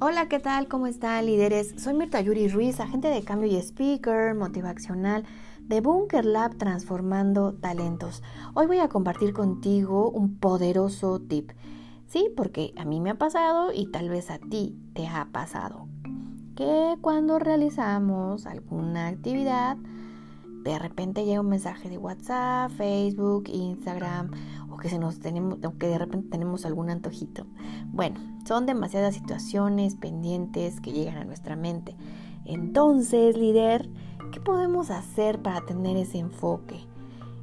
[0.00, 0.68] Hola, ¿qué tal?
[0.68, 1.74] ¿Cómo están, líderes?
[1.76, 5.24] Soy Mirta Yuri Ruiz, agente de cambio y speaker motivacional
[5.62, 8.22] de Bunker Lab Transformando Talentos.
[8.54, 11.50] Hoy voy a compartir contigo un poderoso tip.
[12.06, 15.88] Sí, porque a mí me ha pasado y tal vez a ti te ha pasado.
[16.54, 19.78] Que cuando realizamos alguna actividad,
[20.70, 24.30] de repente llega un mensaje de WhatsApp, Facebook, Instagram,
[24.70, 27.46] o que, se nos tenemos, o que de repente tenemos algún antojito.
[27.86, 31.96] Bueno, son demasiadas situaciones pendientes que llegan a nuestra mente.
[32.44, 33.88] Entonces, líder,
[34.32, 36.86] ¿qué podemos hacer para tener ese enfoque?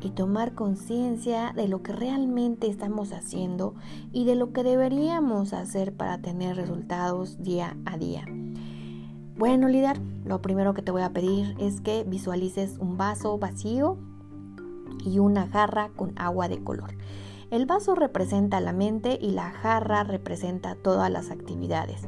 [0.00, 3.74] y tomar conciencia de lo que realmente estamos haciendo
[4.12, 8.24] y de lo que deberíamos hacer para tener resultados día a día.
[9.38, 13.96] Bueno, líder, lo primero que te voy a pedir es que visualices un vaso vacío
[15.04, 16.90] y una jarra con agua de color.
[17.52, 22.02] El vaso representa la mente y la jarra representa todas las actividades.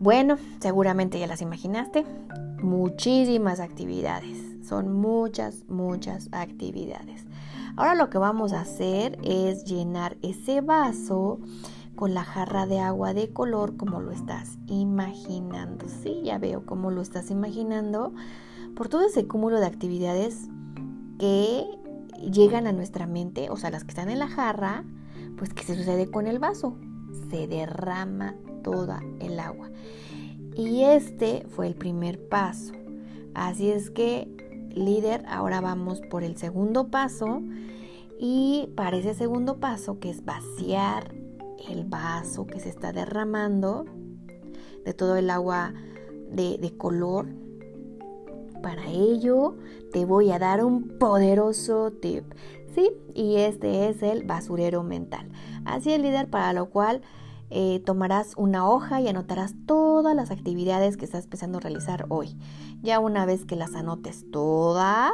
[0.00, 2.04] Bueno, seguramente ya las imaginaste.
[2.60, 4.66] Muchísimas actividades.
[4.66, 7.26] Son muchas, muchas actividades.
[7.76, 11.38] Ahora lo que vamos a hacer es llenar ese vaso
[11.94, 15.86] con la jarra de agua de color como lo estás imaginando.
[15.88, 18.12] Sí, ya veo cómo lo estás imaginando.
[18.74, 20.48] Por todo ese cúmulo de actividades
[21.18, 21.64] que
[22.30, 24.84] llegan a nuestra mente, o sea, las que están en la jarra,
[25.36, 26.76] pues ¿qué se sucede con el vaso?
[27.30, 29.70] Se derrama toda el agua.
[30.56, 32.72] Y este fue el primer paso.
[33.34, 34.28] Así es que,
[34.74, 37.42] líder, ahora vamos por el segundo paso.
[38.18, 41.12] Y para ese segundo paso, que es vaciar
[41.68, 43.84] el vaso que se está derramando,
[44.84, 45.72] de todo el agua
[46.30, 47.26] de, de color.
[48.62, 49.56] Para ello
[49.92, 52.24] te voy a dar un poderoso tip.
[52.74, 55.28] Sí, y este es el basurero mental.
[55.64, 57.02] Así es, líder, para lo cual
[57.50, 62.36] eh, tomarás una hoja y anotarás todas las actividades que estás empezando a realizar hoy.
[62.82, 65.12] Ya una vez que las anotes todas,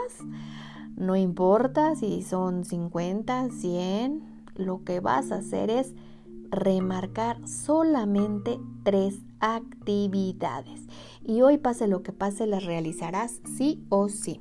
[0.97, 5.95] no importa si son 50, 100, lo que vas a hacer es
[6.51, 10.87] remarcar solamente tres actividades.
[11.25, 14.41] Y hoy pase lo que pase, las realizarás sí o sí.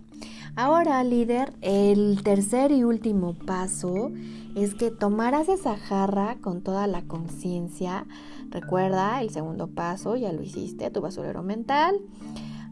[0.56, 4.12] Ahora, líder, el tercer y último paso
[4.56, 8.06] es que tomarás esa jarra con toda la conciencia.
[8.50, 12.00] Recuerda, el segundo paso ya lo hiciste, tu basurero mental.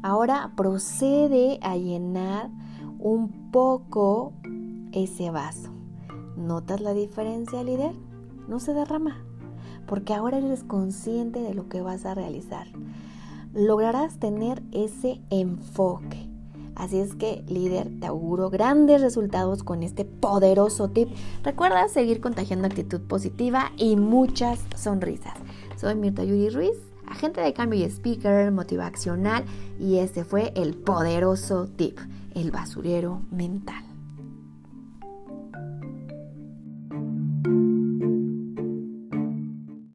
[0.01, 2.49] Ahora procede a llenar
[2.99, 4.33] un poco
[4.91, 5.71] ese vaso.
[6.35, 7.93] ¿Notas la diferencia, líder?
[8.47, 9.26] No se derrama
[9.87, 12.67] porque ahora eres consciente de lo que vas a realizar.
[13.53, 16.29] Lograrás tener ese enfoque.
[16.75, 21.09] Así es que, líder, te auguro grandes resultados con este poderoso tip.
[21.43, 25.33] Recuerda seguir contagiando actitud positiva y muchas sonrisas.
[25.75, 26.77] Soy Mirta Yuri Ruiz,
[27.07, 29.43] agente de cambio y speaker motivacional,
[29.79, 31.97] y este fue el poderoso tip,
[32.35, 33.86] el basurero mental.